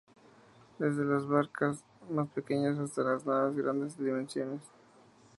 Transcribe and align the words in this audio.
Desde 0.79 1.05
las 1.05 1.27
barcas 1.27 1.83
más 2.09 2.27
pequeñas 2.29 2.79
hasta 2.79 3.03
las 3.03 3.23
naves 3.23 3.55
de 3.55 3.61
grandes 3.61 3.95
dimensiones. 3.99 4.63